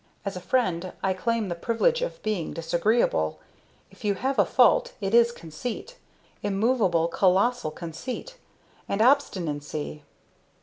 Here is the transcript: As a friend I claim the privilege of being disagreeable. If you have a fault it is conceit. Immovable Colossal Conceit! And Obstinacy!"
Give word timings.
As 0.25 0.35
a 0.35 0.41
friend 0.41 0.93
I 1.03 1.13
claim 1.13 1.47
the 1.47 1.53
privilege 1.53 2.01
of 2.01 2.23
being 2.23 2.53
disagreeable. 2.53 3.39
If 3.91 4.03
you 4.03 4.15
have 4.15 4.39
a 4.39 4.45
fault 4.45 4.93
it 4.99 5.13
is 5.13 5.31
conceit. 5.31 5.95
Immovable 6.41 7.07
Colossal 7.07 7.69
Conceit! 7.69 8.35
And 8.89 8.99
Obstinacy!" 8.99 10.01